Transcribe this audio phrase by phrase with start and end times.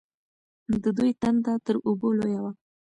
[0.83, 2.51] د دوی تنده تر اوبو لویه وه.